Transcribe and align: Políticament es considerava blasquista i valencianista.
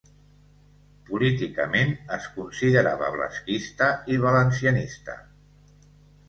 Políticament 1.09 1.93
es 2.17 2.25
considerava 2.37 3.11
blasquista 3.17 3.91
i 4.15 4.19
valencianista. 4.25 5.17